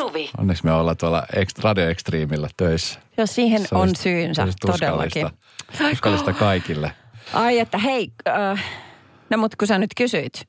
[0.00, 0.30] Suvi.
[0.38, 1.22] Onneksi me ollaan tuolla
[1.62, 3.00] Radio Extreemillä töissä.
[3.16, 5.22] Jos siihen Se on olisi- syynsä, se todellakin.
[5.22, 5.90] tuskallista.
[5.90, 6.92] Tuskallista kaikille.
[7.32, 8.64] Ai että hei, äh,
[9.30, 10.48] no mutta kun sä nyt kysyit.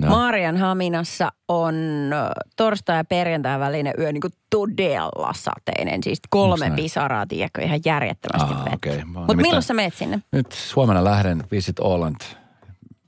[0.00, 0.08] No.
[0.08, 1.74] Maarian Haminassa on
[2.12, 6.02] äh, torstai- ja perjantai välinen yö niin kuin todella sateinen.
[6.02, 8.88] Siis kolme pisaraa, tiedätkö, ihan järjettömästi Aa, vettä.
[8.96, 10.20] oon Mutta milloin sä meet sinne?
[10.32, 10.46] Nyt
[10.76, 12.20] huomenna lähden Visit Åland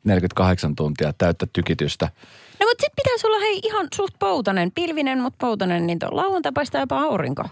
[0.05, 2.09] 48 tuntia täyttä tykitystä.
[2.63, 6.53] No mutta sit pitäisi olla hei ihan suht poutanen, pilvinen, mutta poutanen, niin tuo lauantai
[6.53, 7.45] paistaa jopa aurinko.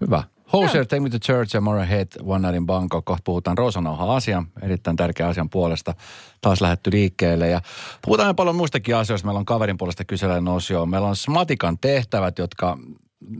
[0.00, 0.22] Hyvä.
[0.52, 3.04] Hosier, Take Me to Church ja Mora Head, One Night in Bangkok.
[3.04, 5.94] Kohta puhutaan Rosanauha asian, erittäin tärkeä asian puolesta.
[6.40, 7.60] Taas lähetty liikkeelle ja
[8.04, 9.26] puhutaan jo paljon muistakin asioista.
[9.26, 10.86] Meillä on kaverin puolesta kyselyyn osio.
[10.86, 12.78] Meillä on Smatikan tehtävät, jotka,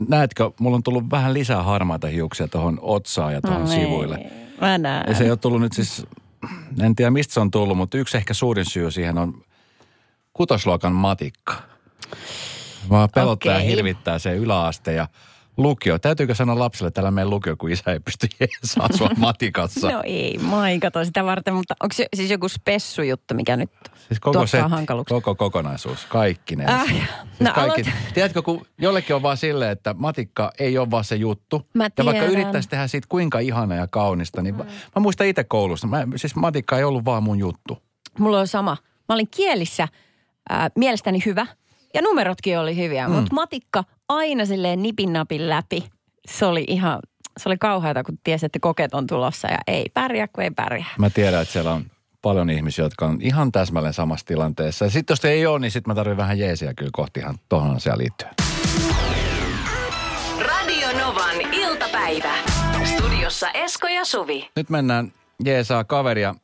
[0.07, 4.15] näetkö, mulla on tullut vähän lisää harmaita hiuksia tuohon otsaan ja tuohon No sivuille.
[4.15, 5.05] ei, Mä näen.
[5.09, 6.05] Ja se ei ole tullut nyt siis,
[6.81, 9.41] en tiedä mistä se on tullut, mutta yksi ehkä suurin syy siihen on
[10.33, 11.53] kutosluokan matikka.
[12.89, 13.69] Vaan pelottaa ja Okei.
[13.69, 15.07] hirvittää se yläaste ja
[15.57, 15.99] lukio.
[15.99, 19.91] Täytyykö sanoa lapselle, että älä mene lukio, kun isä ei pysty jeesaa sua matikassa?
[19.91, 23.69] No ei, mä en kato sitä varten, mutta onko se siis joku spessujuttu, mikä nyt
[24.07, 25.15] siis koko, se, hankaluuksia?
[25.15, 26.65] koko kokonaisuus, kaikki ne.
[26.65, 27.03] Äh, siis
[27.39, 27.81] no kaikki.
[27.81, 31.67] aloit- Tiedätkö, kun jollekin on vaan silleen, että matikka ei ole vaan se juttu.
[31.73, 34.63] Mä ja vaikka yrittäisi tehdä siitä kuinka ihana ja kaunista, niin mm.
[34.95, 35.87] mä muistan itse koulusta.
[35.87, 37.83] Mä, siis matikka ei ollut vaan mun juttu.
[38.19, 38.77] Mulla on sama.
[39.09, 39.87] Mä olin kielissä
[40.49, 41.45] ää, mielestäni hyvä
[41.93, 43.13] ja numerotkin oli hyviä, mm.
[43.13, 45.89] mutta matikka aina silleen nipin napin läpi.
[46.27, 46.99] Se oli ihan,
[47.37, 50.89] se oli kauheata, kun tiesi, että kokeet on tulossa ja ei pärjää, kun ei pärjää.
[50.97, 51.85] Mä tiedän, että siellä on
[52.21, 54.85] paljon ihmisiä, jotka on ihan täsmälleen samassa tilanteessa.
[54.85, 57.75] Ja sitten jos ei ole, niin sitten mä tarvitsen vähän jeesiä kyllä kohti ihan tuohon
[57.75, 58.31] asiaan liittyen.
[60.39, 62.33] Radio Novan iltapäivä.
[62.83, 64.49] Studiossa Esko ja Suvi.
[64.55, 65.13] Nyt mennään
[65.45, 66.35] jeesaa kaveria.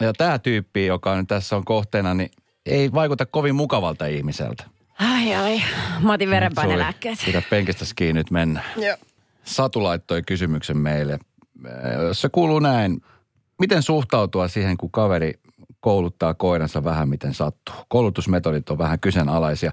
[0.00, 2.30] Ja tämä tyyppi, joka nyt tässä on kohteena, niin
[2.66, 4.64] ei vaikuta kovin mukavalta ihmiseltä.
[4.98, 5.62] Ai ai,
[6.00, 7.18] mä otin verenpainelääkkeet.
[7.26, 8.62] Pidä penkistä kiinni nyt mennä.
[8.76, 8.96] Joo.
[9.44, 11.12] Satu laittoi kysymyksen meille.
[11.66, 11.72] Äh,
[12.12, 13.02] Se kuuluu näin.
[13.58, 15.32] Miten suhtautua siihen, kun kaveri
[15.80, 17.74] kouluttaa koiransa vähän miten sattuu?
[17.88, 19.72] Koulutusmetodit on vähän kyseenalaisia.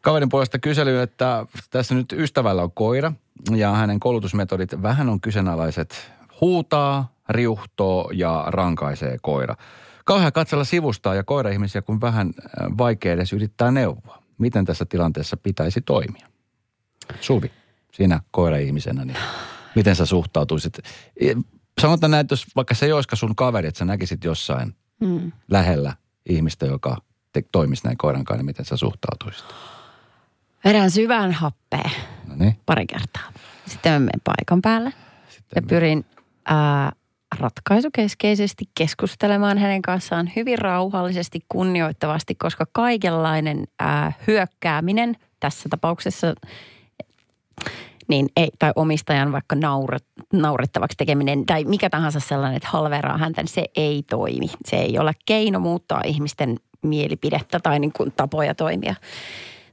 [0.00, 3.12] Kaverin puolesta kysely, että tässä nyt ystävällä on koira
[3.56, 6.12] ja hänen koulutusmetodit vähän on kyseenalaiset.
[6.40, 9.54] Huutaa, riuhtoo ja rankaisee koira.
[10.06, 14.22] Kauhea katsella sivustaa ja koira-ihmisiä, kun vähän äh, vaikea edes yrittää neuvoa.
[14.38, 16.26] Miten tässä tilanteessa pitäisi toimia?
[17.20, 17.50] Suvi,
[17.92, 19.18] sinä koira-ihmisenä, niin
[19.74, 20.78] miten sä suhtautuisit?
[21.20, 21.34] E,
[21.80, 25.32] Sanotaan näin, että jos vaikka se ei olisikaan sun kaveri, että sä näkisit jossain Mm.
[25.50, 25.92] lähellä
[26.28, 26.96] ihmistä, joka
[27.32, 29.44] te, toimisi näin koiran kanssa, niin miten sä suhtautuisit?
[30.64, 31.90] Vedän syvään happea
[32.26, 33.32] No niin, pari kertaa.
[33.66, 34.92] Sitten mä menen paikan päälle
[35.26, 36.04] ja sitten pyrin
[36.44, 36.92] ää,
[37.38, 46.34] ratkaisukeskeisesti keskustelemaan hänen kanssaan hyvin rauhallisesti, kunnioittavasti, koska kaikenlainen ää, hyökkääminen tässä tapauksessa
[48.08, 53.42] niin ei, tai omistajan vaikka nauret, naurettavaksi tekeminen tai mikä tahansa sellainen, että halveraa häntä,
[53.42, 54.50] niin se ei toimi.
[54.64, 58.94] Se ei ole keino muuttaa ihmisten mielipidettä tai niin kuin tapoja toimia.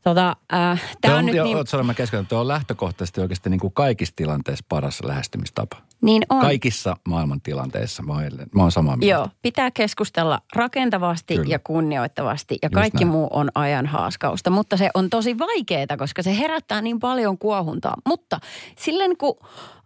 [0.04, 3.60] Tota, äh, Tämä on, on nyt jo, niin, sanonut, mä keskityn, on lähtökohtaisesti oikeasti niin
[3.60, 5.78] kuin kaikissa tilanteissa paras lähestymistapa.
[6.04, 6.40] Niin on.
[6.42, 8.04] Kaikissa maailman tilanteissa.
[8.04, 8.24] Mä oon,
[8.56, 9.16] mä oon samaa mieltä.
[9.16, 11.50] Joo, pitää keskustella rakentavasti Kyllä.
[11.50, 13.12] ja kunnioittavasti ja Just kaikki näin.
[13.12, 14.50] muu on ajan haaskausta.
[14.50, 17.96] Mutta se on tosi vaikeaa, koska se herättää niin paljon kuohuntaa.
[18.08, 18.40] Mutta
[18.78, 19.36] silleen kun,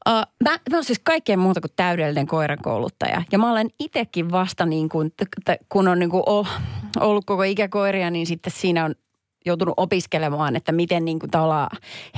[0.09, 0.13] äh,
[0.44, 3.22] mä, mä oon siis kaikkeen muuta kuin täydellinen koirakouluttaja.
[3.31, 6.23] Ja mä olen itsekin vasta niin kuin, t- t- kun on niin kuin
[7.00, 8.95] ollut koko ikäkoiria, niin sitten siinä on
[9.47, 11.31] joutunut opiskelemaan, että miten niin kuin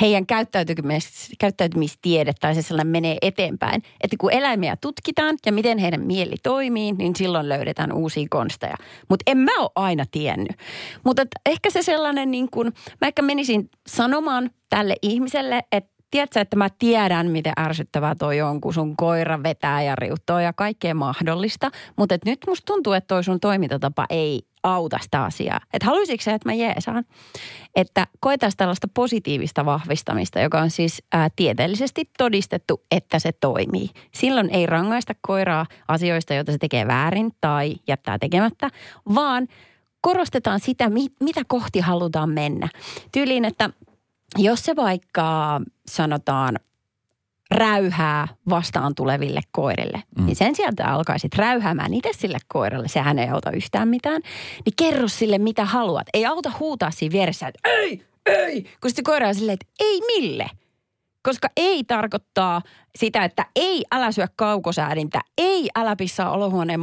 [0.02, 3.84] heidän käyttäytymis, käyttäytymistiede tai se sellainen menee eteenpäin.
[4.02, 8.76] Että kun eläimiä tutkitaan ja miten heidän mieli toimii, niin silloin löydetään uusia konsteja.
[9.10, 10.58] Mutta en mä ole aina tiennyt.
[11.04, 16.56] Mutta ehkä se sellainen niin kuin, mä ehkä menisin sanomaan tälle ihmiselle, että tiedätkö, että
[16.56, 21.72] mä tiedän, miten ärsyttävää toi on, kun sun koira vetää ja riuttoo ja kaikkea mahdollista.
[21.96, 25.60] Mutta nyt musta tuntuu, että toi sun toimintatapa ei auta sitä asiaa.
[25.74, 27.06] Että haluaisitko sä, että mä jeesaan?
[27.76, 33.90] Että koetaan tällaista positiivista vahvistamista, joka on siis ää, tieteellisesti todistettu, että se toimii.
[34.14, 38.70] Silloin ei rangaista koiraa asioista, joita se tekee väärin tai jättää tekemättä,
[39.16, 39.48] vaan
[40.02, 42.70] korostetaan sitä, mi- mitä kohti halutaan mennä.
[43.12, 43.70] Tyyliin, että
[44.38, 46.60] jos se vaikka sanotaan
[47.52, 50.26] räyhää vastaan tuleville koirille, mm.
[50.26, 54.22] niin sen sieltä alkaisit räyhäämään itse sille koiralle, sehän ei auta yhtään mitään,
[54.66, 56.08] niin kerro sille mitä haluat.
[56.14, 60.02] Ei auta huutaa siinä vieressä, että ei, ei, kun sitten koira on silleen, että ei
[60.02, 60.50] mille.
[61.24, 62.62] Koska ei tarkoittaa
[62.98, 66.80] sitä, että ei, älä syö kaukosäädintä, ei, älä pissaa olohuoneen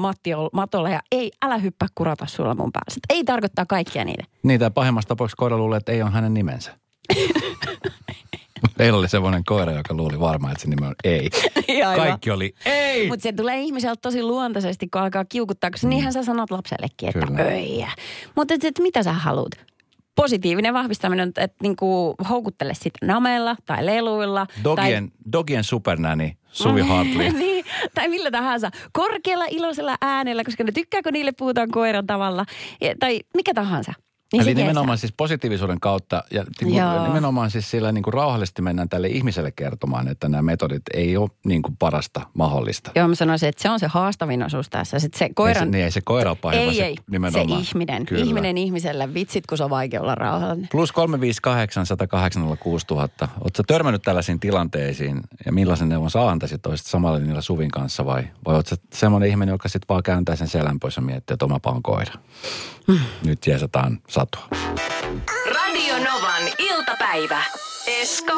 [0.53, 3.01] matolle ja ei, älä hyppää kurata sulla mun päässä.
[3.09, 4.25] Ei tarkoittaa kaikkia niitä.
[4.43, 6.79] Niitä pahimmassa tapauksessa koira luulee, että ei ole hänen nimensä.
[8.79, 11.31] Meillä oli semmoinen koira, joka luuli varmaan, että se nimi on ei.
[11.97, 13.09] Kaikki oli ei.
[13.09, 15.91] Mutta se tulee ihmiseltä tosi luontaisesti, kun alkaa kiukuttaa, koska mm.
[15.91, 17.43] niinhän sä sanot lapsellekin, että Kyllä.
[17.43, 17.91] öijä.
[18.35, 19.53] Mutta et, et, mitä sä haluat?
[20.15, 24.47] Positiivinen vahvistaminen, että et, niinku, houkuttele sitä nameilla tai leluilla.
[24.65, 27.33] Dogien, dogien supernäni Suvi tai, Hartley.
[27.33, 27.65] niin,
[27.95, 28.71] tai millä tahansa.
[28.93, 32.45] Korkealla iloisella äänellä, koska ne tykkää, kun niille puhutaan koiran tavalla.
[32.81, 33.93] Ja, tai mikä tahansa.
[34.33, 37.07] Niin Eli nimenomaan siis positiivisuuden kautta ja niin Joo.
[37.07, 41.31] nimenomaan siis sillä niin kuin rauhallisesti mennään tälle ihmiselle kertomaan, että nämä metodit ei ole
[41.45, 42.91] niin kuin parasta mahdollista.
[42.95, 44.99] Joo, mä sanoisin, että se on se haastavin osuus tässä.
[44.99, 45.71] Sitten se Ei se, koiran...
[45.71, 47.65] niin ei se koira ole pahin, vaan ei, se ei, nimenomaan.
[47.65, 48.07] se ihminen.
[48.07, 48.25] Kyllä.
[48.25, 49.15] Ihminen ihmiselle.
[49.15, 50.69] Vitsit, kun se on vaikea olla rauhallinen.
[50.73, 52.59] Plus 358 108 000.
[53.41, 56.67] Oletko törmännyt tällaisiin tilanteisiin ja millaisen neuvon sä antaisit?
[56.67, 60.49] Olisit samalla niillä Suvin kanssa vai, vai oletko semmoinen ihminen, joka sitten vaan kääntää sen
[60.49, 62.13] selän pois ja miettii, että omapa on koira?
[62.87, 62.99] Hmm.
[63.25, 64.49] Nyt jeesataan satua.
[65.55, 67.43] Radio Novan iltapäivä.
[67.87, 68.33] Esko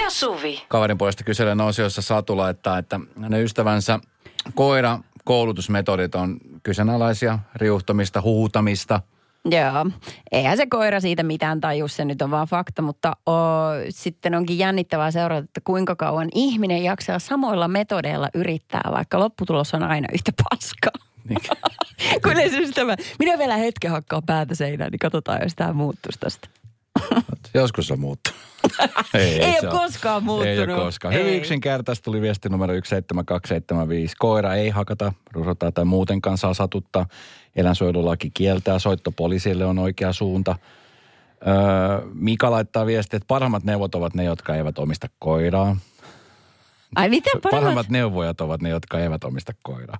[0.00, 0.62] ja Suvi.
[0.68, 4.00] Kaverin puolesta kyselen osiossa Satu laittaa, että hänen ystävänsä
[4.54, 9.00] koira koulutusmetodit on kyseenalaisia, riuhtomista, huutamista.
[9.44, 9.86] Joo,
[10.32, 13.32] eihän se koira siitä mitään taju, se nyt on vaan fakta, mutta o,
[13.88, 19.82] sitten onkin jännittävää seurata, että kuinka kauan ihminen jaksaa samoilla metodeilla yrittää, vaikka lopputulos on
[19.82, 21.15] aina yhtä paskaa.
[22.22, 26.18] Kun ei se ystävä, minä vielä hetken hakkaa päätä seinään, niin katsotaan, jos tämä muuttuisi
[26.18, 26.48] tästä.
[27.54, 28.40] Joskus on muuttunut.
[29.14, 30.58] ei, Ei se ole koskaan muuttunut.
[30.58, 31.14] Ei ole koskaan.
[31.14, 31.36] Hyvin Ei.
[31.36, 34.14] yksinkertaisesti tuli viesti numero 17275.
[34.18, 37.06] Koira ei hakata, rusota tai muutenkaan saa satuttaa.
[37.56, 38.78] Eläinsuojelulaki kieltää.
[38.78, 40.56] Soitto poliisille on oikea suunta.
[41.46, 45.76] Öö, Mika laittaa viestiä, että parhaimmat neuvot ovat ne, jotka eivät omista koiraa.
[46.96, 47.88] Ai mitä Parhaimmat, parhaimmat?
[47.88, 49.98] neuvojat ovat ne, jotka eivät omista koiraa.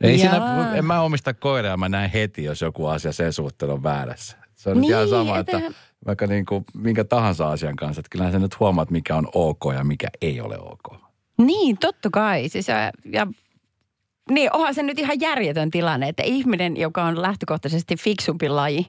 [0.00, 0.30] Ei Jaa.
[0.32, 4.36] siinä, en mä omista koiraa, mä näen heti, jos joku asia sen suhteen on väärässä.
[4.54, 5.74] Se on niin, ihan sama, että etehän-
[6.06, 9.60] vaikka niin kuin minkä tahansa asian kanssa, että kyllähän sä nyt huomaat, mikä on ok
[9.74, 11.00] ja mikä ei ole ok.
[11.38, 12.48] Niin, totta kai.
[12.48, 13.26] Siis ja, ja
[14.30, 18.86] niin, onhan se nyt ihan järjetön tilanne, että ihminen, joka on lähtökohtaisesti fiksumpi laji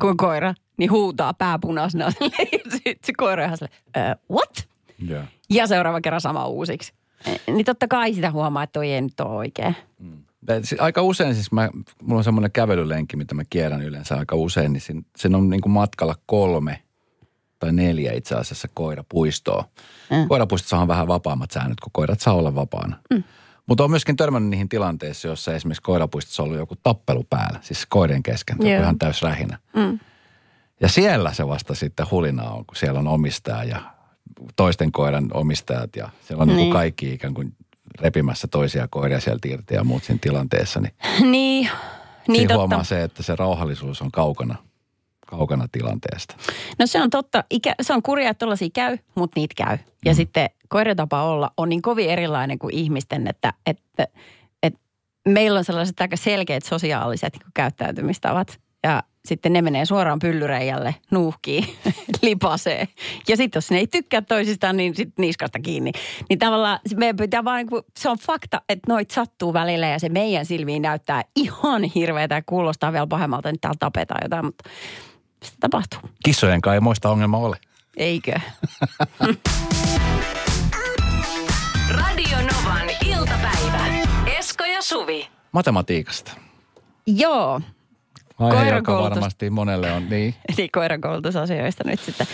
[0.00, 2.10] kuin koira, niin huutaa pääpunaisena
[2.72, 4.00] sitten se koira ihan silleen, "Ö,
[4.32, 4.68] what?
[4.98, 5.22] Joo.
[5.50, 6.92] Ja seuraava kerran sama uusiksi.
[7.26, 9.76] Eh, Niin totta kai sitä huomaa, että toi ei nyt ole oikein.
[10.80, 11.70] Aika usein siis mä,
[12.02, 15.60] mulla on semmoinen kävelylenkki, mitä mä kierrän yleensä aika usein, niin siinä, siinä on niin
[15.60, 16.82] kuin matkalla kolme
[17.58, 19.64] tai neljä itse asiassa koirapuistoa.
[20.10, 20.28] Mm.
[20.28, 22.96] Koirapuistossa on vähän vapaammat säännöt, kun koirat saa olla vapaana.
[23.10, 23.22] Mm.
[23.66, 27.86] Mutta on myöskin törmännyt niihin tilanteissa, joissa esimerkiksi koirapuistossa on ollut joku tappelu päällä, siis
[27.86, 28.82] koirien kesken, joku Joo.
[28.82, 29.58] ihan täys rähinä.
[29.76, 29.98] Mm.
[30.80, 33.80] Ja siellä se vasta sitten hulinaa on, kun siellä on omistaja ja
[34.56, 36.56] toisten koiran omistajat ja siellä on niin.
[36.56, 36.72] Niin.
[36.72, 37.52] kaikki ikään kuin
[38.00, 40.80] repimässä toisia koiria sieltä irti ja muut siinä tilanteessa.
[40.80, 41.70] Niin
[42.28, 42.58] Niin, niin totta.
[42.58, 44.56] huomaa se, että se rauhallisuus on kaukana,
[45.26, 46.36] kaukana tilanteesta.
[46.78, 47.44] No se on totta.
[47.50, 49.78] Ikä, se on kurjaa, että tollaisia käy, mutta niitä käy.
[50.04, 50.16] Ja mm.
[50.16, 54.06] sitten koiratapa olla on niin kovin erilainen kuin ihmisten, että, että,
[54.62, 54.80] että
[55.28, 58.60] meillä on sellaiset aika selkeät sosiaaliset niin kuin käyttäytymistavat.
[58.82, 61.76] Ja sitten ne menee suoraan pyllyreijälle, nuuhkii,
[62.22, 62.88] lipasee.
[63.28, 65.92] Ja sitten jos ne ei tykkää toisistaan, niin sitten niskasta kiinni.
[66.28, 69.86] Niin tavallaan se meidän pitää vaan, niin kuin- se on fakta, että noit sattuu välillä
[69.88, 74.44] ja se meidän silmiin näyttää ihan hirveätä ja kuulostaa vielä pahemmalta, että täällä tapetaan jotain,
[74.44, 74.70] mutta
[75.44, 76.00] sitä tapahtuu.
[76.24, 77.56] Kissojen kai ei muista ongelma ole.
[77.96, 78.32] Eikö?
[81.90, 83.86] Radio Novan iltapäivä.
[84.38, 85.28] Esko ja Suvi.
[85.52, 86.32] Matematiikasta.
[87.06, 87.60] Joo,
[88.38, 90.34] Aihe, joka varmasti monelle on niin.
[90.58, 92.26] eli koirankoulutusasioista nyt sitten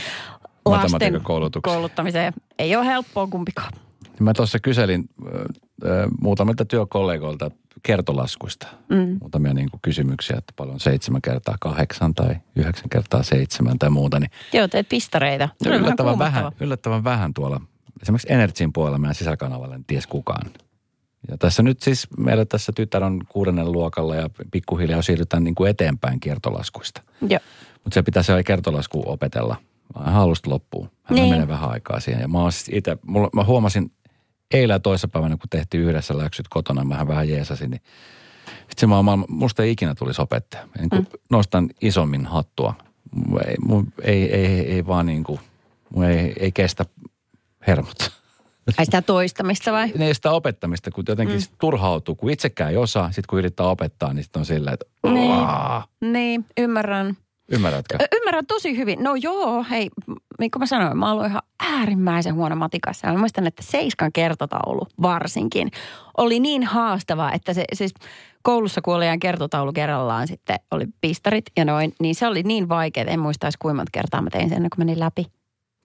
[0.65, 1.21] lasten
[1.63, 2.33] kouluttamiseen.
[2.59, 3.73] Ei ole helppoa kumpikaan.
[4.21, 7.51] Mä tuossa kyselin äh, muutamilta työkollegoilta
[7.83, 8.67] kertolaskuista.
[8.89, 9.19] Mm.
[9.21, 14.21] Muutamia niin kuin kysymyksiä, että paljon seitsemän kertaa kahdeksan tai yhdeksän kertaa seitsemän tai muuta.
[14.21, 15.49] Niin Joo, teet pistareita.
[15.67, 17.61] Yllättävän, vähän, yllättävän vähän tuolla,
[18.03, 20.51] esimerkiksi Energyn puolella meidän sisäkanavalle, en ties kukaan.
[21.31, 25.71] Ja tässä nyt siis meillä tässä tytär on kuudennen luokalla ja pikkuhiljaa siirrytään niin kuin
[25.71, 27.03] eteenpäin kiertolaskuista.
[27.29, 27.41] Joo.
[27.85, 29.57] Mutta se pitää se kertolasku opetella
[29.99, 30.91] vähän alusta loppuun.
[31.03, 31.31] Hän Niin.
[31.31, 32.21] menee vähän aikaa siihen.
[32.23, 33.93] Ja mä, oon siis itse, mulla, mä huomasin
[34.55, 37.83] eilen toissapäivänä, kun tehtiin yhdessä läksyt kotona, mä vähän jeesasin, niin
[38.71, 40.69] sitten mä, oon- musta ei ikinä tulisi opettaja.
[40.79, 42.75] Niin kun nostan isommin hattua.
[43.27, 45.41] Mun Ei, mun, ei, ei, ei, ei vaan niin kuin,
[45.95, 46.85] mun ei, ei kestä
[47.67, 48.24] hermot.
[48.79, 49.93] Ai sitä toistamista vai?
[49.99, 51.57] Ei sitä opettamista, kun jotenkin mm.
[51.61, 53.07] turhautuu, kun itsekään ei osaa.
[53.07, 56.13] Sitten kun yrittää opettaa, niin sitten on sillä, että Niin.
[56.13, 57.17] Niin, ymmärrän.
[57.53, 57.99] ymmärrätkö?
[58.17, 59.03] Ymmärrän tosi hyvin.
[59.03, 59.91] No joo, hei,
[60.41, 63.07] niin kuin mä sanoin, mä aloin ihan äärimmäisen huono matikassa.
[63.07, 65.71] Mä muistan, että seiskan kertotaulu varsinkin
[66.17, 67.95] oli niin haastava, että se siis
[68.43, 72.69] koulussa kun oli ajan kertotaulu kerrallaan sitten oli pistarit ja noin, niin se oli niin
[72.69, 75.27] vaikea, että en muista edes kuinka monta kertaa mä tein sen ennen kuin menin läpi.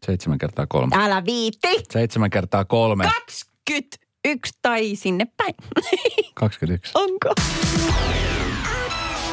[0.06, 0.96] Seitsemän kertaa kolme.
[1.00, 1.68] Älä viitti.
[1.92, 3.04] Seitsemän kertaa kolme.
[3.04, 5.54] 21 tai sinne päin.
[6.34, 6.92] 21.
[6.96, 7.34] Onko?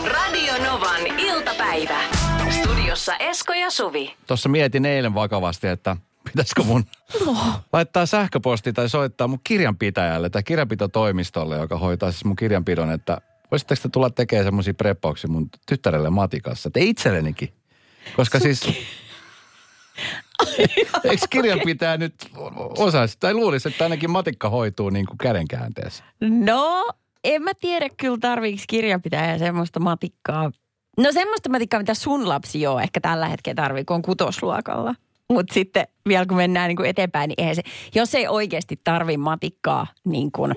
[0.04, 2.00] Radio Novan iltapäivä.
[2.50, 4.14] Studiossa Esko ja Suvi.
[4.26, 6.84] Tuossa mietin eilen vakavasti, että pitäisikö mun
[7.72, 13.18] laittaa sähköposti tai soittaa mun kirjanpitäjälle tai kirjanpitotoimistolle, joka hoitaa siis mun kirjanpidon, että
[13.50, 17.52] voisitteko te tulla tekemään semmoisia preppauksia mun tyttärelle matikassa, että itsellenikin.
[18.16, 18.62] Koska siis,
[21.04, 22.14] eikö kirjanpitäjä nyt
[22.78, 26.04] osaisi, tai luulisi, että ainakin matikka hoituu niin kuin kädenkäänteessä.
[26.20, 26.90] No,
[27.24, 30.50] en mä tiedä kyllä tarviiks kirjanpitäjä semmoista matikkaa.
[30.98, 34.94] No semmoista matikkaa, mitä sun lapsi jo ehkä tällä hetkellä tarvii, kun on kutosluokalla.
[35.32, 37.62] Mutta sitten vielä kun mennään niin kuin eteenpäin, niin eihän se,
[37.94, 40.54] jos ei oikeasti tarvi matikkaa niin kuin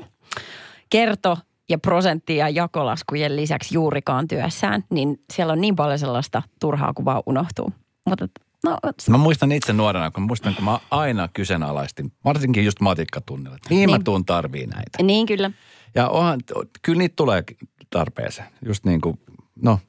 [0.90, 1.38] kerto
[1.70, 7.06] ja prosentti ja jakolaskujen lisäksi juurikaan työssään, niin siellä on niin paljon sellaista turhaa, kun
[7.06, 7.74] vaan unohtuu.
[8.10, 8.28] Mutta
[8.64, 8.78] no,
[9.10, 13.90] Mä muistan itse nuorena, kun muistan, kun mä aina kyseenalaistin, varsinkin just matikkatunnilla, että mihin
[13.90, 14.04] mä Niin.
[14.04, 15.04] tuun tarvii näitä.
[15.04, 15.52] niin kyllä.
[15.96, 16.40] Ja onhan,
[16.82, 17.44] kyllä niitä tulee
[17.90, 18.48] tarpeeseen.
[18.66, 19.20] Just niin kuin,
[19.62, 19.80] no,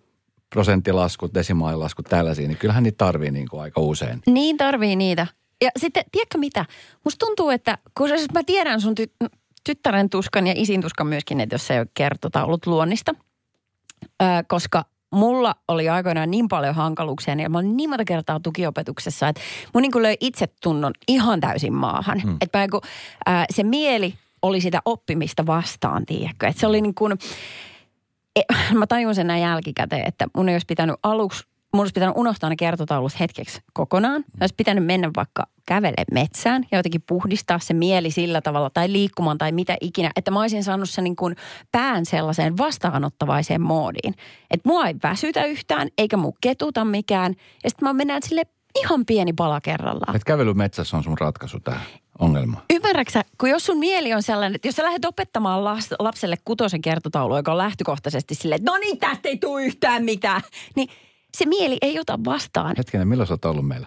[0.50, 4.22] prosenttilaskut, desimaalilaskut, tällaisia, niin kyllähän niitä tarvii niin kuin aika usein.
[4.26, 5.26] Niin tarvii niitä.
[5.62, 6.64] Ja sitten, tiedätkö mitä?
[7.04, 9.12] Musta tuntuu, että kun sä, mä tiedän sun ty,
[9.64, 13.14] tyttären tuskan ja isin tuskan myöskin, että jos se ei ole kertotaulut luonnista.
[14.48, 19.42] Koska mulla oli aikoinaan niin paljon hankaluuksia, niin mä olin niin monta kertaa tukiopetuksessa, että
[19.74, 22.22] mun niin kuin löi itsetunnon ihan täysin maahan.
[22.22, 22.36] Hmm.
[22.40, 22.80] Että niin kuin,
[23.26, 26.46] ää, se mieli oli sitä oppimista vastaan, tiedätkö?
[26.46, 27.18] Että se oli niin kuin,
[28.36, 28.40] e,
[28.78, 32.50] mä tajun sen näin jälkikäteen, että mun ei olisi pitänyt aluksi, mun olisi pitänyt unohtaa
[32.50, 34.20] ne kertotaulut hetkeksi kokonaan.
[34.20, 38.92] Mä olisi pitänyt mennä vaikka kävele metsään ja jotenkin puhdistaa se mieli sillä tavalla tai
[38.92, 40.10] liikkumaan tai mitä ikinä.
[40.16, 41.36] Että mä olisin saanut sen niin kuin
[41.72, 44.14] pään sellaiseen vastaanottavaiseen moodiin.
[44.50, 47.34] Että mua ei väsytä yhtään eikä mu ketuta mikään.
[47.64, 48.42] Ja sitten mä mennään sille
[48.76, 50.16] ihan pieni pala kerrallaan.
[50.16, 51.82] Että kävely metsässä on sun ratkaisu tähän
[52.18, 52.62] ongelmaan.
[52.70, 55.64] Ymmärräksä, kun jos sun mieli on sellainen, että jos sä lähdet opettamaan
[55.98, 60.40] lapselle kutosen kertotaulua, joka on lähtökohtaisesti silleen, että no niin, tästä ei tule yhtään mitään,
[60.76, 60.88] niin
[61.36, 62.74] se mieli ei ota vastaan.
[62.78, 63.86] Hetkinen, milloin sä oot ollut meillä?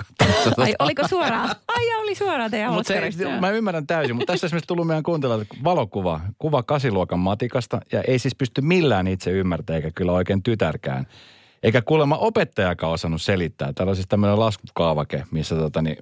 [0.56, 1.48] Ai, oliko suoraan?
[1.68, 5.46] Ai, oli suoraan teidän Mut se, mä ymmärrän täysin, mutta tässä esimerkiksi tullut meidän kuuntelijoille
[5.64, 11.06] valokuva, kuva kasiluokan matikasta, ja ei siis pysty millään itse ymmärtämään, eikä kyllä oikein tytärkään.
[11.62, 13.72] Eikä kuulemma opettajakaan osannut selittää.
[13.72, 15.96] Täällä on siis tämmöinen laskukaavake, missä tota niin,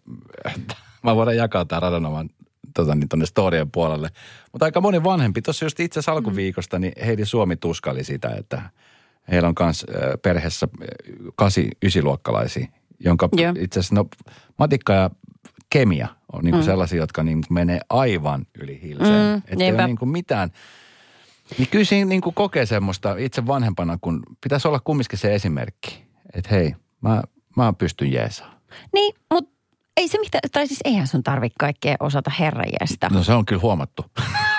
[1.05, 2.31] mä voidaan jakaa tämä Radanovan
[2.75, 4.09] tota niin, tuonne storien puolelle.
[4.53, 8.63] Mutta aika moni vanhempi, tuossa just itse asiassa alkuviikosta, niin Heidi Suomi tuskali sitä, että
[9.31, 9.87] heillä on myös
[10.23, 10.69] perheessä
[11.37, 12.67] kasi ysiluokkalaisia,
[13.01, 13.53] jonka Joo.
[13.59, 14.05] itse asiassa no,
[14.59, 15.11] matikka ja
[15.71, 16.63] kemia on niin mm.
[16.63, 19.37] sellaisia, jotka niin menee aivan yli hilseen.
[19.37, 20.51] Mm, Että ei ole niin kuin mitään.
[21.59, 26.05] Niin kyllä siinä niin kokee semmoista itse vanhempana, kun pitäisi olla kumminkin se esimerkki.
[26.35, 27.23] Että hei, mä,
[27.57, 28.61] mä pystyn jeesaa.
[28.95, 29.51] Niin, mutta
[29.97, 33.09] ei se mitään, tai siis eihän sun tarvitse kaikkea osata herranjeesta.
[33.13, 34.05] No se on kyllä huomattu.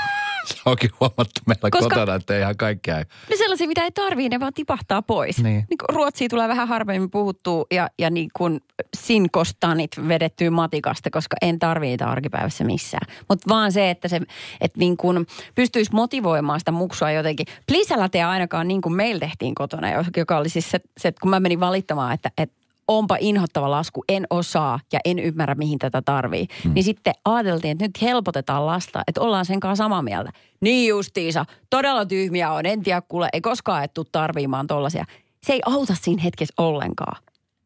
[0.54, 2.98] se on kyllä huomattu meillä Koska- kotona, että ei ihan kaikkea.
[3.30, 5.44] Ne sellaisia, mitä ei tarvii, ne vaan tipahtaa pois.
[5.44, 5.66] Niin.
[5.70, 8.62] niin Ruotsia tulee vähän harvemmin puhuttua ja, ja niin kuin
[8.98, 13.14] sinkostanit vedettyä matikasta, koska en tarvii niitä arkipäivässä missään.
[13.30, 14.22] Mutta vaan se, että se
[14.62, 17.48] että niin kuin pystyisi motivoimaan sitä muksua jotenkin.
[17.68, 19.88] Please älä tee ainakaan niin kuin meillä tehtiin kotona,
[20.18, 22.59] joka oli siis se, se että kun mä menin valittamaan, että, että
[22.90, 26.48] onpa inhottava lasku, en osaa ja en ymmärrä, mihin tätä tarvii.
[26.64, 26.74] Hmm.
[26.74, 30.32] Niin sitten ajateltiin, että nyt helpotetaan lasta, että ollaan sen kanssa samaa mieltä.
[30.62, 35.06] Niin justiisa, todella tyhmiä on, en tiedä kuule, ei koskaan et tuu tarviimaan tollasia.
[35.44, 37.22] Se ei auta siinä hetkessä ollenkaan.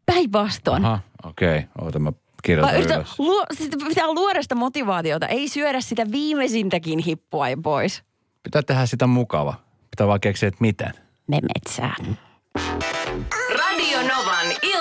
[0.06, 0.86] Päinvastoin.
[0.86, 1.58] Aha, okei.
[1.58, 1.70] Okay.
[1.82, 2.14] Oota, mä
[2.44, 3.20] kirjoitan yhtä, ylös.
[3.20, 3.46] luo,
[3.88, 8.04] pitää luoda sitä motivaatiota, ei syödä sitä viimeisintäkin hippua ja pois.
[8.44, 9.54] Pitää tehdä sitä mukava.
[9.92, 10.92] Pitää vaan keksiä, että miten.
[11.28, 12.18] Me metsään.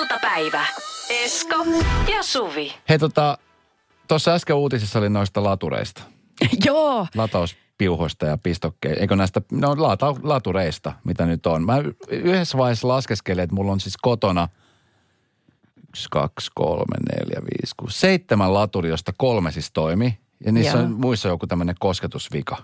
[0.02, 0.66] Iltapäivä.
[1.10, 1.56] Esko
[2.12, 2.74] ja Suvi.
[2.88, 3.38] Hei tota,
[4.08, 6.02] tuossa äsken uutisissa oli noista latureista.
[6.66, 7.06] Joo.
[7.14, 9.00] Latauspiuhoista ja pistokkeista.
[9.00, 11.64] Eikö näistä, no lata, latureista, mitä nyt on.
[11.66, 11.74] Mä
[12.08, 14.48] yhdessä vaiheessa laskeskelin, että mulla on siis kotona
[15.88, 20.18] yksi, kaksi, kolme, neljä, viisi, kuusi, seitsemän laturi, josta kolme siis toimi.
[20.46, 20.84] Ja niissä Joo.
[20.86, 22.56] on muissa joku tämmöinen kosketusvika.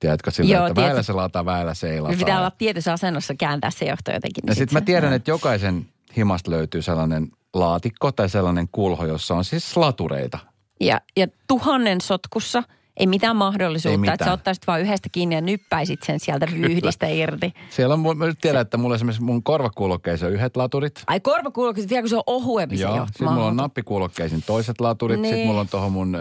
[0.00, 2.16] Tiedätkö, sillä, Joo, että tiedät- väillä se lataa, väillä se ei lataa.
[2.18, 4.42] Pitää olla tietyssä asennossa kääntää se johto jotenkin.
[4.42, 5.86] niin Ja sit sitten mä se- tiedän, että jokaisen
[6.16, 10.38] himasta löytyy sellainen laatikko tai sellainen kulho, jossa on siis latureita.
[10.80, 12.62] Ja, ja tuhannen sotkussa
[12.96, 14.28] ei mitään mahdollisuutta, Ei että mitään.
[14.28, 17.52] sä ottaisit vaan yhdestä kiinni ja nyppäisit sen sieltä vyyhdistä irti.
[17.70, 21.02] Siellä on, mä nyt tiedän, että mulla esimerkiksi mun korvakuulokkeissa on yhdet laturit.
[21.06, 23.06] Ai korvakuulokkeet, vielä kun se on ohuempi se Joo, jo.
[23.06, 25.20] sitten mulla on nappikuulokkeisin toiset laturit.
[25.20, 25.34] Niin.
[25.34, 26.16] Sitten mulla on tuohon mun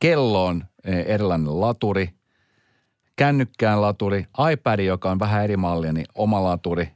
[0.00, 0.64] kelloon
[1.06, 2.10] erilainen laturi.
[3.16, 4.26] Kännykkään laturi.
[4.52, 6.93] iPad, joka on vähän eri mallia, niin oma laturi.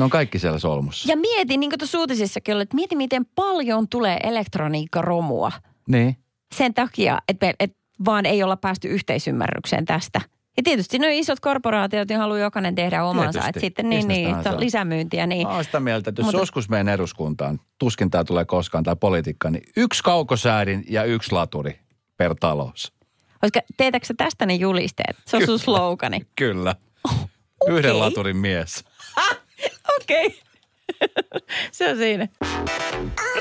[0.00, 1.08] Ne on kaikki siellä solmussa.
[1.12, 5.52] Ja mieti, niin kuin tuossa uutisissakin oli, että mieti miten paljon tulee elektroniikkaromua
[5.88, 6.16] Niin.
[6.54, 10.20] sen takia, että, me, että vaan ei olla päästy yhteisymmärrykseen tästä.
[10.56, 13.32] Ja tietysti nuo isot korporaatiot niin haluaa jokainen tehdä omansa.
[13.32, 13.48] Tietysti.
[13.48, 14.60] Että sitten niin, niin, se on on.
[14.60, 15.26] lisämyyntiä.
[15.26, 15.48] Niin.
[15.48, 19.50] Mä sitä mieltä, että jos Mutta- joskus menen eduskuntaan, tuskin tämä tulee koskaan, tai politiikka,
[19.50, 21.80] niin yksi kaukosäädin ja yksi laturi
[22.16, 22.92] per talous.
[23.40, 25.16] Koska teetäkö sä tästä ne julisteet?
[25.26, 26.20] Se on sun slogani.
[26.36, 26.74] Kyllä.
[27.60, 27.76] Okei.
[27.78, 28.84] Yhden laturin mies.
[30.00, 30.26] Okei.
[30.26, 30.40] Okay.
[31.72, 32.28] Se on siinä.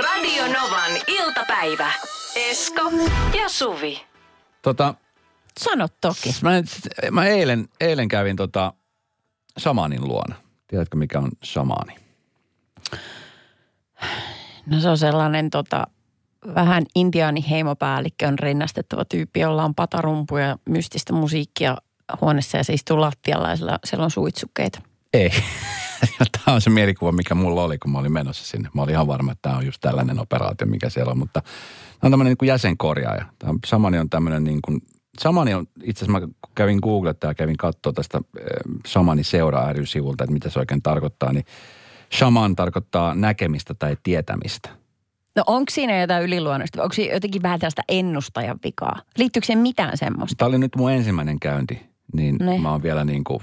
[0.04, 1.92] Radio Novan iltapäivä.
[2.36, 2.92] Esko
[3.42, 4.02] ja Suvi.
[4.62, 4.94] Tota,
[5.60, 6.30] Sano toki.
[6.42, 6.52] mä,
[7.12, 8.74] mä eilen, eilen kävin tota
[9.60, 10.36] shamanin luona.
[10.68, 11.96] Tiedätkö mikä on shamani?
[14.66, 15.88] No se on sellainen tota,
[16.56, 21.78] vähän intiaaniheimopäällikköön rinnastettava tyyppi, jolla on patarumpuja ja mystistä musiikkia
[22.22, 24.82] huoneessa ja se istuu lattialla ja sillä, siellä on suitsukkeita.
[25.14, 25.32] Ei.
[26.46, 28.70] Tämä on se mielikuva, mikä mulla oli, kun mä olin menossa sinne.
[28.74, 31.18] Mä olin ihan varma, että tämä on just tällainen operaatio, mikä siellä on.
[31.20, 31.52] Mutta tämä
[32.04, 33.26] on tämmöinen niin kuin jäsenkorjaaja.
[33.40, 34.82] Tämä on- Samani on tämmöinen niin kuin,
[35.20, 38.46] Samani on, itse asiassa mä kävin googlettaa ja kävin katsoa tästä eh,
[38.88, 41.34] Samani seura ry sivulta, että mitä se oikein tarkoittaa.
[41.34, 41.46] Niin
[42.18, 44.70] shaman tarkoittaa näkemistä tai tietämistä.
[45.36, 46.84] No onko siinä jotain yliluonnosta?
[46.84, 49.02] Onko siinä jotenkin vähän tällaista ennustajan vikaa?
[49.18, 50.36] Liittyykö siihen mitään semmoista?
[50.38, 51.82] Tämä oli nyt mun ensimmäinen käynti,
[52.14, 52.58] niin Ne.
[52.60, 53.40] mä oon vielä niin kuin,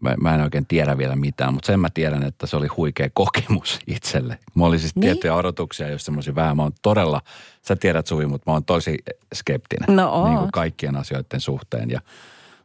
[0.00, 3.08] mä, mä en oikein tiedä vielä mitään, mutta sen mä tiedän, että se oli huikea
[3.12, 4.38] kokemus itselle.
[4.54, 5.02] Mulla oli siis Niin?
[5.02, 6.56] tiettyjä odotuksia, jos semmoisia vähän.
[6.56, 7.20] Mä oon todella,
[7.68, 8.98] sä tiedät Suvi, mutta mä oon tosi
[9.34, 9.96] skeptinen.
[9.96, 10.28] No oot.
[10.28, 11.90] niin kuin kaikkien asioiden suhteen.
[11.90, 12.00] Ja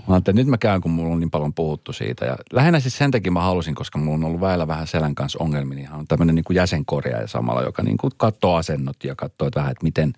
[0.08, 2.26] mä että nyt mä käyn, kun mulla on niin paljon puhuttu siitä.
[2.26, 5.40] Ja lähinnä siis sen takia mä halusin, koska mulla on ollut väillä vähän selän kanssa
[5.42, 9.48] ongelmia, niin hän on tämmöinen niin jäsenkorjaaja samalla, joka niin kuin katsoo asennot ja katsoo
[9.48, 10.14] että vähän, että miten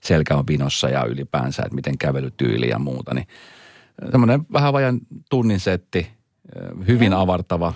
[0.00, 3.14] selkä on vinossa ja ylipäänsä, että miten kävelytyyli ja muuta.
[3.14, 3.26] Niin
[4.10, 6.10] semmoinen vähän vajan tunnin setti,
[6.86, 7.74] hyvin avartava.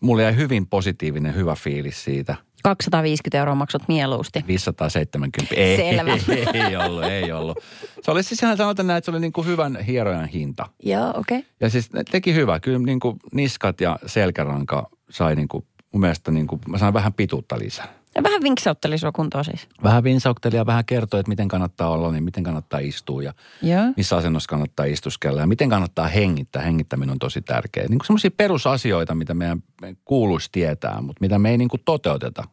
[0.00, 2.36] Mulle jäi hyvin positiivinen, hyvä fiilis siitä.
[2.62, 4.44] 250 euroa maksut mieluusti.
[4.46, 5.54] 570.
[5.54, 6.12] Ei, Selvä.
[6.54, 7.58] ei ollut, ei ollut.
[8.02, 10.66] Se oli siis ihan sanotaan näin, että se oli niin kuin hyvän hierojan hinta.
[10.82, 11.38] Joo, okei.
[11.38, 11.50] Okay.
[11.60, 12.60] Ja siis ne teki hyvä.
[12.60, 16.94] Kyllä niin kuin niskat ja selkäranka sai niin kuin, mun mielestä niin kuin, mä sain
[16.94, 17.98] vähän pituutta lisää.
[18.14, 19.68] Ja vähän vinksautteli sua kuntoon siis.
[19.82, 23.82] Vähän vinsaukteli ja vähän kertoi, että miten kannattaa olla, niin miten kannattaa istua ja Joo.
[23.96, 26.62] missä asennossa kannattaa istuskella ja miten kannattaa hengittää.
[26.62, 27.86] Hengittäminen on tosi tärkeää.
[27.88, 29.62] Niin kuin semmoisia perusasioita, mitä meidän
[30.04, 32.44] kuuluisi tietää, mutta mitä me ei niin kuin toteuteta.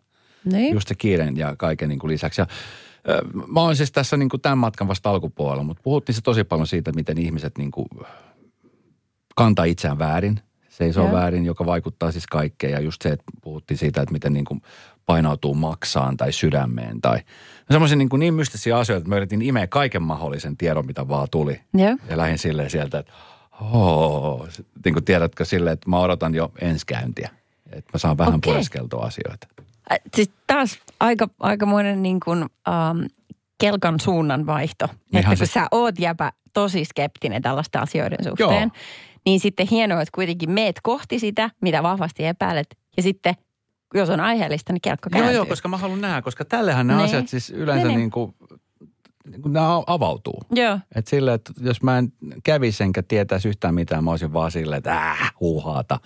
[0.46, 0.74] Niin.
[0.74, 2.42] Just se kiireen ja kaiken niin kuin lisäksi.
[2.42, 2.48] Ja,
[3.48, 6.68] mä oon siis tässä niin kuin tämän matkan vasta alkupuolella, mutta puhuttiin se tosi paljon
[6.68, 7.88] siitä, miten ihmiset niin kuin
[9.36, 10.40] kantaa itseään väärin.
[10.78, 11.14] Seisoo Joo.
[11.14, 12.74] väärin, joka vaikuttaa siis kaikkeen.
[12.74, 14.62] Ja just se, että puhuttiin siitä, että miten niin kuin
[15.06, 17.02] painautuu maksaan tai sydämeen.
[17.02, 17.20] Tai
[17.72, 21.62] semmoisia niin, niin mystisiä asioita, että mä yritin imeä kaiken mahdollisen tiedon, mitä vaan tuli.
[21.74, 21.98] Joo.
[22.10, 23.12] Ja lähdin silleen sieltä, että
[23.62, 24.48] oh,
[24.86, 27.30] niin kuin tiedätkö silleen, että mä odotan jo ensikäyntiä.
[27.72, 28.54] Että mä saan vähän Okei.
[28.54, 29.48] pureskeltua asioita.
[29.92, 33.00] Äh, Siis taas aika, aikamoinen niin kuin, ähm,
[33.58, 34.86] kelkan suunnan vaihto.
[34.86, 38.82] Ihan että kun se- sä oot jäpä tosi skeptinen tällaisten asioiden suhteen, Joo.
[39.26, 42.78] Niin sitten hienoa, että kuitenkin meet kohti sitä, mitä vahvasti epäilet.
[42.98, 43.36] Ja sitten,
[43.94, 45.36] jos on aiheellista, niin kelkka Joo, kääntyy.
[45.36, 47.06] joo, koska mä haluan nähdä, koska tällehän nämä Niin.
[47.10, 48.12] asiat siis yleensä Niin, niin, niin.
[48.12, 48.36] kuin,
[49.32, 50.42] niin kuin nämä avautuu.
[50.52, 50.80] Joo.
[50.96, 54.78] Että silleen, että jos mä en kävisi enkä tietäisi yhtään mitään, mä olisin vaan silleen,
[54.78, 56.00] että äh, huuhaata.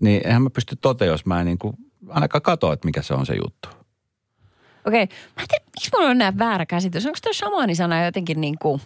[0.00, 1.76] Niin eihän mä pysty toteen, jos mä en niin kuin
[2.08, 3.68] ainakaan katso, että mikä se on se juttu.
[4.86, 5.06] Okei.
[5.36, 7.06] Mä en tiedä, miksi mulla on näin väärä käsitys.
[7.06, 8.80] Onko tuo shamanisana jotenkin niin kuin...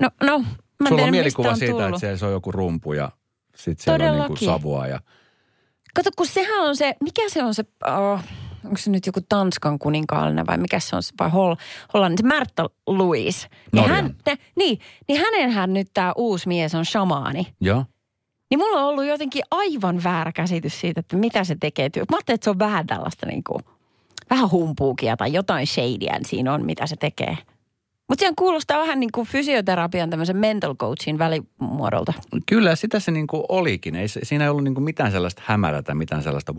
[0.00, 0.44] No, no.
[0.82, 1.88] Mä Sulla tiedä, on mielikuva on siitä, tullut.
[1.88, 3.10] että siellä se on joku rumpu ja
[3.56, 4.46] sitten siellä on niin kuin Todellakin.
[4.62, 4.86] savua.
[4.86, 5.00] Ja,
[5.94, 8.20] Kato, kun sehän on se, mikä se on se, oh,
[8.64, 11.54] onko se nyt joku Tanskan kuninkaallinen vai mikä se on, se- vai Hol,
[11.94, 13.48] Hollannin, se Märta Louise.
[13.72, 13.96] Niin, Norjan.
[14.04, 17.46] hän, te, niin, niin hänenhän nyt tämä uusi mies on shamaani.
[17.60, 17.84] joo.
[18.50, 21.90] Niin mulla on ollut jotenkin aivan väärä käsitys siitä, että mitä se tekee.
[21.96, 23.64] Mä ajattelin, että se on vähän tällaista niin kuin,
[24.30, 27.38] vähän humpuukia tai jotain shadyä siinä on, mitä se tekee.
[28.12, 32.12] Mutta siihen kuulostaa vähän niin kuin fysioterapian tämmöisen mental coachin välimuodolta.
[32.46, 33.94] Kyllä, sitä se niin kuin olikin.
[33.94, 36.54] Ei, siinä ei ollut niin kuin mitään sellaista hämärätä, mitään sellaista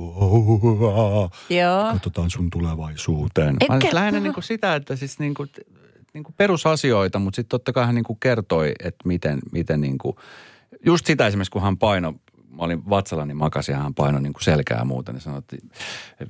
[1.50, 1.92] Joo.
[1.92, 3.50] katsotaan sun tulevaisuuteen.
[3.56, 5.50] Etkä- Vaan siis lähinnä niin kuin sitä, että siis niin kuin,
[6.14, 9.98] niin kuin perusasioita, mutta sitten totta kai hän niin kuin kertoi, että miten, miten niin
[9.98, 10.16] kuin,
[10.86, 12.12] just sitä esimerkiksi kun hän paino,
[12.50, 15.40] mä olin vatsalla, niin makasin ja hän painoi niin kuin selkää ja muuta, niin sanoi,
[15.40, 15.58] että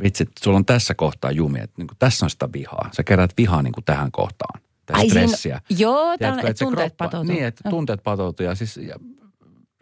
[0.04, 2.90] vitsi, sulla on tässä kohtaa jumi, että niin kuin tässä on sitä vihaa.
[2.92, 4.62] Sä kerät vihaa niin kuin tähän kohtaan,
[4.94, 5.62] Ai siinä- stressiä.
[5.70, 7.34] Joo, Tiedätkö, tällainen, että tunteet kroppa- patoutuu.
[7.34, 7.70] Niin, että Joo.
[7.72, 8.96] tunteet patoutuu ja siis ja,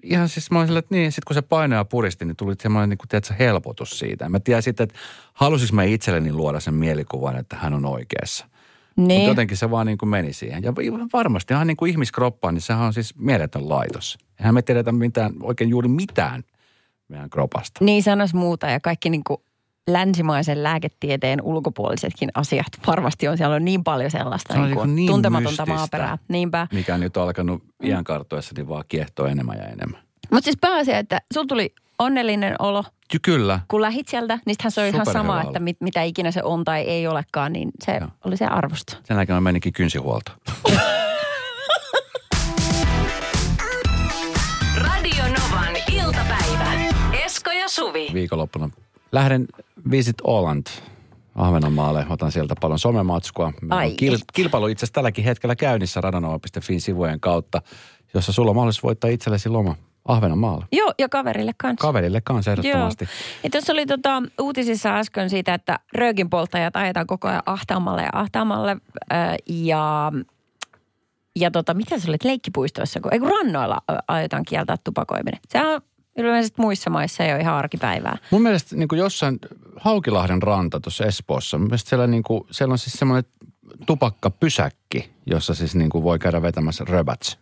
[0.03, 2.53] ihan siis mä olin silleen, että niin, sitten kun se painoi ja puristi, niin tuli
[2.61, 4.29] semmoinen niin kuin, tiedätkö, helpotus siitä.
[4.29, 4.99] Mä tiedän sitten, että
[5.33, 8.45] halusinko mä itselleni luoda sen mielikuvan, että hän on oikeassa.
[8.95, 9.27] Mutta Niin.
[9.27, 10.63] jotenkin se vaan niin kuin meni siihen.
[10.63, 10.73] Ja
[11.13, 14.17] varmasti ihan niin kuin ihmiskroppaan, niin sehän on siis mieletön laitos.
[14.39, 16.43] Eihän me tiedetä mitään, oikein juuri mitään,
[17.07, 17.85] meidän kropasta.
[17.85, 19.41] Niin sanois muuta ja kaikki niin kuin
[19.89, 23.37] länsimaisen lääketieteen ulkopuolisetkin asiat varmasti on.
[23.37, 25.73] Siellä on niin paljon sellaista Se niin kuin niin niin tuntematonta mystistä.
[25.75, 26.17] maaperää.
[26.27, 26.67] Niinpä.
[26.73, 30.01] Mikä nyt on alkanut iän kartoessa, niin vaan kiehtoo enemmän ja enemmän.
[30.31, 33.59] Mutta siis pääasia, että sulla tuli onnellinen olo, Ky- Kyllä.
[33.67, 34.39] kun lähit sieltä.
[34.45, 37.71] Niistähän se on ihan sama, että mit, mitä ikinä se on tai ei olekaan, niin
[37.85, 38.09] se Joo.
[38.25, 38.97] oli se arvosta.
[39.03, 40.31] Sen jälkeen mä menikin kynsihuolta.
[44.77, 46.71] Radio Novan iltapäivä.
[47.25, 48.07] Esko ja Suvi.
[48.13, 48.69] Viikonloppuna
[49.11, 49.45] lähden
[49.91, 50.67] Visit Åland
[51.35, 52.05] Ahvenanmaalle.
[52.09, 53.53] Otan sieltä paljon somematskua.
[54.01, 57.61] Kil- kilpailu itse asiassa tälläkin hetkellä käynnissä radanova.fin sivujen kautta,
[58.13, 60.65] jossa sulla on mahdollisuus voittaa itsellesi loma Ahvenanmaalle.
[60.71, 61.87] Joo, ja kaverille kanssa.
[61.87, 63.07] Kaverille kanssa ehdottomasti.
[63.43, 68.09] Ja tuossa oli tota, uutisissa äsken siitä, että röökin polttajat ajetaan koko ajan ahtaamalle ja
[68.13, 68.77] ahtaamalle.
[69.13, 70.11] Äh, ja
[71.35, 75.39] ja tota, mitä se oli, että leikkipuistoissa, kun, ei kun rannoilla ö, aiotaan kieltää tupakoiminen.
[75.49, 75.81] Sehän on
[76.17, 78.17] ilmeisesti muissa maissa jo ihan arkipäivää.
[78.31, 79.39] Mun mielestä niin kuin jossain
[79.75, 83.31] Haukilahden ranta tuossa Espoossa, mun mielestä siellä, niin kuin, siellä on siis semmoinen
[83.85, 87.37] tupakkapysäkki, jossa siis niin kuin voi käydä vetämässä röbats.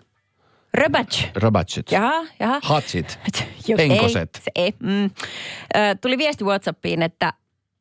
[0.74, 1.30] Röbatsch.
[1.36, 1.92] Röbatsit.
[1.92, 2.60] Jaha, jaha.
[2.64, 3.20] Hatsit.
[3.68, 4.42] Joo, Penkoset.
[4.56, 4.74] Ei, ei.
[4.80, 5.06] Mm.
[5.06, 5.10] Ö,
[6.02, 7.34] tuli viesti Whatsappiin, että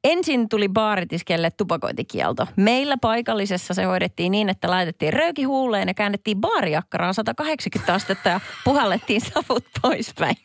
[0.04, 2.46] ensin tuli baaritiskelle tupakointikielto.
[2.56, 8.40] Meillä paikallisessa se hoidettiin niin, että laitettiin rööki huuleen ja käännettiin baarijakkaraan 180 astetta ja
[8.64, 10.36] puhallettiin savut poispäin.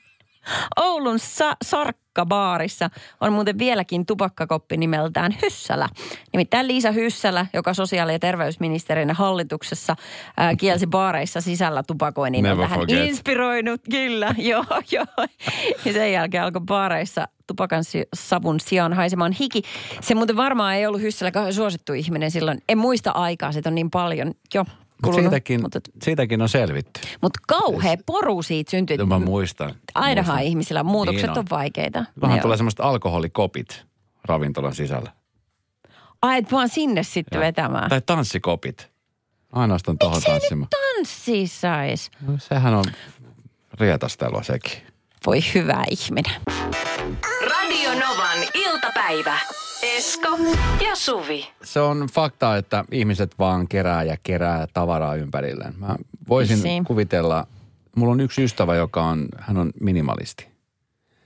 [0.82, 2.90] Oulun sa- Sarkka-baarissa
[3.22, 5.90] on muuten vieläkin tupakkakoppi nimeltään Hyssälä.
[6.34, 9.96] Nimittäin Liisa Hyssälä, joka sosiaali- ja terveysministerinä hallituksessa
[10.38, 13.08] ää, kielsi baareissa sisällä tupakoinnin, on Never tähän forget.
[13.08, 15.06] inspiroinut, kyllä, joo, joo.
[15.86, 17.84] Ja sen jälkeen alkoi baareissa tupakan
[18.16, 19.62] savun sijaan haisemaan hiki.
[20.02, 22.62] Se muuten varmaan ei ollut Hyssälä suosittu ihminen silloin.
[22.70, 25.24] En muista aikaa, siitä on niin paljon jo Mut kulunut.
[25.24, 27.02] siitäkin, Mutta, siitäkin on selvitty.
[27.22, 28.98] mutta kauhea poru siitä syntyi.
[28.98, 29.76] Mä muistan.
[29.96, 30.48] Ainahan muistan.
[30.48, 31.38] ihmisillä muutokset Niin on.
[31.38, 31.46] on.
[31.50, 32.06] vaikeita.
[32.22, 33.86] Vähän tulee semmoiset alkoholikopit
[34.26, 35.12] ravintolan sisällä.
[36.22, 37.46] Ai, et vaan sinne sitten Joo.
[37.46, 37.90] vetämään.
[37.90, 38.92] Tai tanssikopit.
[39.52, 40.68] Ainoastaan tohon tanssimaan.
[40.70, 42.12] Tanssi sais.
[42.28, 42.86] No, sehän on
[43.80, 44.72] rietastelua sekin.
[45.26, 46.36] Voi hyvä ihminen.
[47.50, 49.38] Radio Novan iltapäivä.
[49.84, 50.38] Esko
[50.86, 51.50] ja Suvi.
[51.64, 55.74] Se on fakta, että ihmiset vaan kerää ja kerää tavaraa ympärilleen.
[55.78, 55.96] Mä
[56.30, 56.84] voisin Vissiin.
[56.84, 57.48] kuvitella,
[57.96, 60.48] mulla on yksi ystävä, joka on, hän on minimalisti.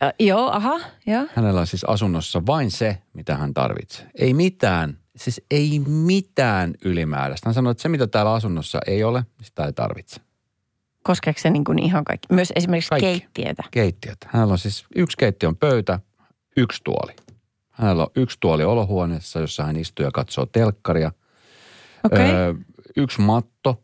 [0.03, 1.25] Ö, joo, aha, joo.
[1.35, 4.09] Hänellä on siis asunnossa vain se, mitä hän tarvitsee.
[4.15, 7.49] Ei mitään, siis ei mitään ylimääräistä.
[7.49, 10.21] Hän sanoi, että se mitä täällä asunnossa ei ole, sitä ei tarvitse.
[11.03, 12.27] Koskeeko se niin kuin ihan kaikki?
[12.33, 13.05] Myös esimerkiksi Kaikki.
[13.05, 13.63] keittiötä.
[13.71, 14.17] Keittiöt.
[14.27, 15.99] Hänellä on siis yksi keittiön pöytä,
[16.57, 17.15] yksi tuoli.
[17.77, 21.11] Hänellä on yksi tuoli olohuoneessa, jossa hän istuu ja katsoo telkkaria.
[22.03, 22.31] Okei.
[22.31, 22.53] Öö,
[22.95, 23.83] yksi matto.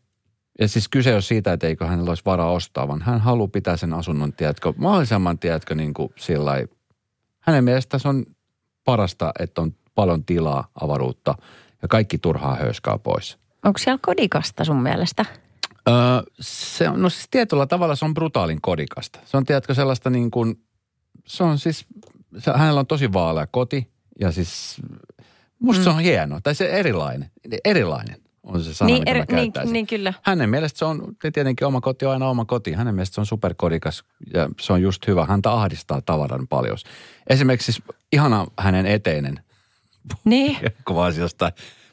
[0.60, 3.76] Ja siis kyse on siitä, että eikö hänellä olisi varaa ostaa, vaan hän haluaa pitää
[3.76, 6.52] sen asunnon, tiedätkö, mahdollisimman, tiedätkö, niin kuin sillä
[7.40, 8.24] Hänen mielestään se on
[8.84, 11.34] parasta, että on paljon tilaa, avaruutta
[11.82, 13.38] ja kaikki turhaa höyskaa pois.
[13.64, 15.24] Onko siellä kodikasta sun mielestä?
[15.88, 15.94] Öö,
[16.40, 19.20] se on, no siis tietyllä tavalla se on brutaalin kodikasta.
[19.24, 20.64] Se on, tiedätkö, sellaista niin kuin,
[21.26, 21.86] se on siis,
[22.54, 24.76] hänellä on tosi vaalea koti ja siis
[25.58, 25.84] musta mm.
[25.84, 26.40] se on hieno.
[26.42, 27.30] Tai se erilainen,
[27.64, 29.72] erilainen on se sana, niin, mitä eri- mä niin, käyttäisin.
[29.72, 30.14] niin kyllä.
[30.22, 32.72] Hänen mielestä se on, tietenkin oma koti on aina oma koti.
[32.72, 35.26] Hänen mielestä se on superkodikas ja se on just hyvä.
[35.26, 36.76] Häntä ahdistaa tavaran paljon.
[37.26, 39.40] Esimerkiksi siis ihana hänen eteinen,
[40.24, 40.56] Niin.
[40.88, 41.52] kuvasi jostain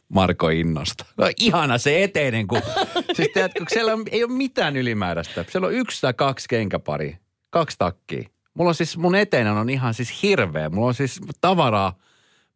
[0.10, 1.06] Marko Innosta.
[1.18, 2.62] No ihana se eteinen, kun
[3.16, 5.46] siis tiedätkö, kun siellä on, ei ole mitään ylimääräistä.
[5.50, 7.18] Siellä on yksi tai kaksi kenkäpari,
[7.50, 8.30] kaksi takkia.
[8.54, 10.70] Mulla on siis, mun eteinen on ihan siis hirveä.
[10.70, 11.94] Mulla on siis tavaraa.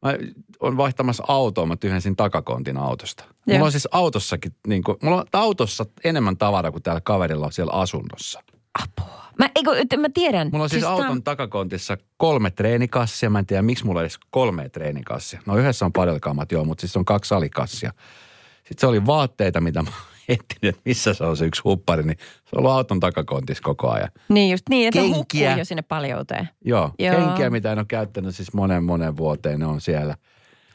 [0.01, 0.13] Mä
[0.59, 3.23] on vaihtamassa autoa, mä tyhjensin takakontin autosta.
[3.47, 3.65] Mulla Joo.
[3.65, 7.73] on siis autossakin, niin kuin, mulla on autossa enemmän tavaraa kuin täällä kaverilla on siellä
[7.73, 8.43] asunnossa.
[8.83, 9.25] Apua.
[9.39, 10.49] Mä, eikö, mä tiedän.
[10.51, 13.29] Mulla on siis, on- auton takakontissa kolme treenikassia.
[13.29, 15.41] Mä en tiedä, miksi mulla on edes kolme treenikassia.
[15.45, 17.91] No yhdessä on padelkaamat, joo, mutta siis on kaksi salikassia.
[18.57, 19.89] Sitten se oli vaatteita, mitä mä
[20.29, 23.89] etsin, että missä se on se yksi huppari, niin se on ollut auton takakontissa koko
[23.91, 24.09] ajan.
[24.29, 25.17] Niin just niin, että Kenkiä.
[25.17, 26.49] hukkuu jo sinne paljouteen.
[26.65, 27.15] Joo, Joo.
[27.15, 30.15] kenkiä, mitä en ole käyttänyt siis monen monen vuoteen, ne on siellä.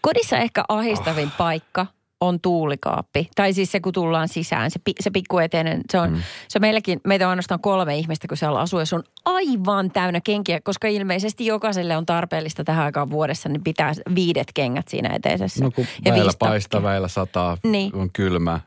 [0.01, 1.37] Kodissa ehkä ahistavin Ah.
[1.37, 1.87] paikka
[2.21, 3.29] on tuulikaappi.
[3.35, 6.17] Tai siis se, kun tullaan sisään, se, pi, se pikkueteinen, se on, mm.
[6.49, 9.91] se on meilläkin, meitä on ainoastaan kolme ihmistä, kun siellä asuu ja se on aivan
[9.91, 15.15] täynnä kenkiä, koska ilmeisesti jokaiselle on tarpeellista tähän aikaan vuodessa, niin pitää viidet kengät siinä
[15.15, 15.65] eteisessä.
[15.65, 17.95] No kun ja väillä paistaa, väillä sataa, Niin.
[17.95, 18.61] on kylmä.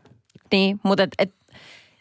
[0.53, 1.33] Niin, mutta et, et,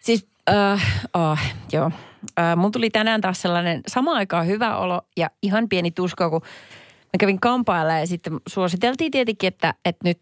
[0.00, 1.38] siis, äh, oh,
[1.72, 1.90] joo.
[2.38, 6.40] Äh, mun tuli tänään taas sellainen sama aikaan hyvä olo ja ihan pieni tuska, kun
[7.04, 10.20] mä kävin kampailla ja sitten suositeltiin tietenkin, että, että nyt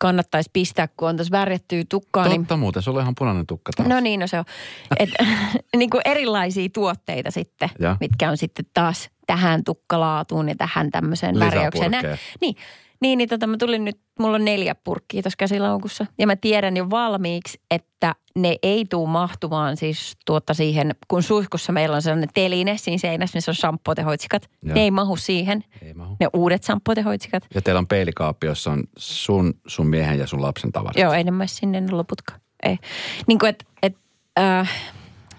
[0.00, 2.28] kannattaisi pistää, kun on tuossa värjättyä tukkaa.
[2.28, 3.88] Niin, Totta muuten, sulla on ihan punainen tukka taas.
[3.88, 4.44] no niin, no se on.
[4.98, 5.10] Et,
[5.76, 7.96] niin kuin erilaisia tuotteita sitten, Ja.
[8.00, 11.92] mitkä on sitten taas tähän tukkalaatuun ja tähän tämmöiseen värjäykseen.
[12.40, 12.56] Niin,
[13.04, 16.06] niin, niin tota, mä tulin nyt, mulla on neljä purkkia tuossa käsilaukussa.
[16.18, 21.72] Ja mä tiedän jo valmiiksi, että ne ei tuu mahtumaan siis tuotta siihen, kun suihkussa
[21.72, 24.50] meillä on sellainen teline siinä seinässä, missä on shampootehoitsikat.
[24.62, 24.74] Joo.
[24.74, 25.64] Ne ei mahu siihen.
[25.82, 26.16] Ei mahu.
[26.20, 27.46] Ne uudet shampootehoitsikat.
[27.54, 30.96] Ja teillä on peilikaappi, jossa on sun, sun miehen ja sun lapsen tavarat.
[30.96, 32.40] Joo, ei ne mene sinne ne loputkaan.
[32.62, 32.78] Ei.
[33.26, 33.96] Niin kuin, että et,
[34.38, 34.70] äh,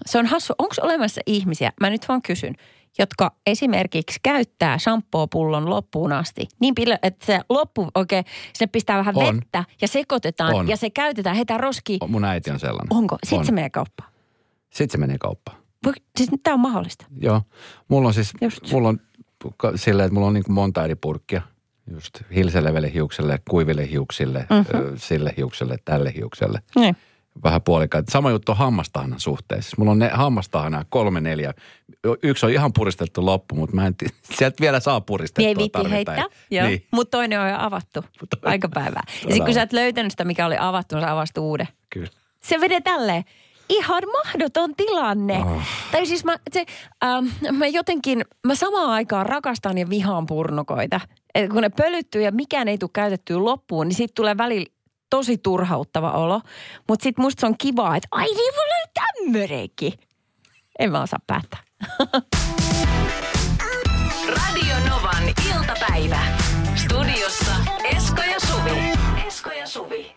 [0.06, 0.54] se on hassu.
[0.58, 2.54] Onko olemassa ihmisiä, mä nyt vaan kysyn,
[2.98, 6.48] jotka esimerkiksi käyttää shampoopullon loppuun asti.
[6.60, 9.36] Niin että se loppu oikein, sinne pistää vähän On.
[9.36, 10.68] vettä ja sekoitetaan On.
[10.68, 11.98] ja se käytetään hetä roskiin.
[12.08, 12.96] Mun äiti on sellainen.
[12.96, 13.16] Onko?
[13.24, 13.46] Sitten On.
[13.46, 14.12] se menee kauppaan.
[14.70, 15.58] Sitten se menee kauppaan.
[16.16, 17.06] Siis tämä on mahdollista.
[17.20, 17.42] Joo.
[17.88, 18.72] Mulla on siis, Just.
[18.72, 19.00] mulla on
[19.74, 21.42] silleen, että mulla on niin kuin monta eri purkkia.
[21.90, 24.92] Just hilselevelle hiukselle, kuiville hiuksille, mm-hmm.
[24.96, 26.60] sille hiukselle, tälle hiukselle.
[26.76, 26.96] Niin.
[27.44, 28.08] Vähän puolikkaat.
[28.08, 29.62] Sama juttu on hammastahnan suhteen.
[29.62, 31.54] Siis mulla on ne hammastahnaa kolme, neljä.
[32.22, 35.90] Yksi on ihan puristettu loppu, mutta mä en tii, sieltä vielä saa puristettua ei tarvitaan.
[35.90, 36.66] heittää, joo.
[36.66, 38.04] Niin, Mutta toinen on jo avattu.
[38.42, 39.02] Aika päivää.
[39.06, 41.68] Ja sitten kun sä et löytänyt sitä, mikä oli avattu, niin sä avast uuden.
[41.90, 42.08] kyllä.
[42.42, 43.24] Se vedee tälleen.
[43.68, 45.38] Ihan mahdoton tilanne.
[45.38, 45.62] Oh.
[45.92, 46.64] Tai siis mä, se,
[47.04, 51.00] ähm, mä jotenkin, mä samaan aikaan rakastan ja vihaan purnukoita.
[51.34, 54.66] Et kun ne pölyttyy ja mikään ei tule käytettyä loppuun, niin siitä tulee välillä
[55.10, 56.40] tosi turhauttava olo.
[56.88, 59.92] Mutta sitten musta se on kivaa, että ai niin mulla on tämmöinenkin.
[60.78, 61.60] En mä osaa päättää.
[64.28, 66.20] Radio Novan iltapäivä.
[66.74, 68.92] Studiossa Esko ja Suvi.
[69.26, 70.15] Esko ja Suvi.